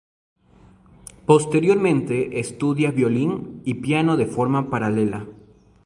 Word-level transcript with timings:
Posteriormente 1.27 2.39
estudia 2.39 2.89
violín 2.89 3.61
y 3.65 3.75
piano 3.75 4.17
de 4.17 4.25
forma 4.25 4.71
paralela. 4.71 5.27